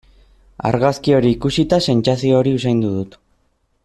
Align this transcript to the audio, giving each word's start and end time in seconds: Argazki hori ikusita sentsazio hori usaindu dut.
Argazki 0.69 1.13
hori 1.17 1.33
ikusita 1.35 1.79
sentsazio 1.89 2.39
hori 2.41 2.57
usaindu 2.61 2.91
dut. 2.99 3.19